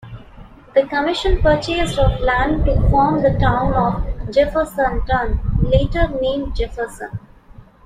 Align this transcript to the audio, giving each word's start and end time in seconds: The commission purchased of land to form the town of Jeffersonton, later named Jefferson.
The 0.73 0.87
commission 0.87 1.39
purchased 1.43 1.99
of 1.99 2.19
land 2.21 2.65
to 2.65 2.73
form 2.89 3.21
the 3.21 3.37
town 3.37 3.71
of 3.75 4.29
Jeffersonton, 4.31 5.37
later 5.71 6.07
named 6.19 6.55
Jefferson. 6.55 7.19